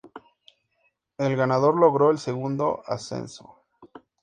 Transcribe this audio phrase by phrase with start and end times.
[1.19, 3.61] El ganador logró el segundo ascenso.